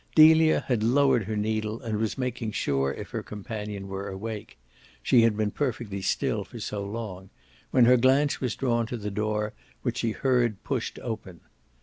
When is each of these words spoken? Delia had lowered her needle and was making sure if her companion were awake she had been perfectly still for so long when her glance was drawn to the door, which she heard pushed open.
Delia 0.15 0.61
had 0.61 0.81
lowered 0.81 1.25
her 1.25 1.37
needle 1.37 1.79
and 1.83 1.99
was 1.99 2.17
making 2.17 2.53
sure 2.53 2.91
if 2.91 3.11
her 3.11 3.21
companion 3.21 3.87
were 3.87 4.09
awake 4.09 4.57
she 5.03 5.21
had 5.21 5.37
been 5.37 5.51
perfectly 5.51 6.01
still 6.01 6.43
for 6.43 6.59
so 6.59 6.83
long 6.83 7.29
when 7.69 7.85
her 7.85 7.97
glance 7.97 8.41
was 8.41 8.55
drawn 8.55 8.87
to 8.87 8.97
the 8.97 9.11
door, 9.11 9.53
which 9.83 9.97
she 9.99 10.09
heard 10.09 10.63
pushed 10.63 10.97
open. 11.03 11.41